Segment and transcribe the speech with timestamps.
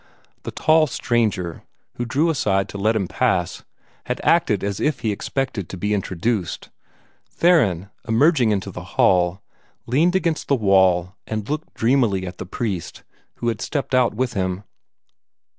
[0.41, 1.61] The tall stranger,
[1.97, 3.63] who drew aside to let him pass,
[4.07, 6.71] had acted as if he expected to be introduced.
[7.29, 9.43] Theron, emerging into the hall,
[9.85, 13.03] leaned against the wall and looked dreamily at the priest,
[13.35, 14.63] who had stepped out with him.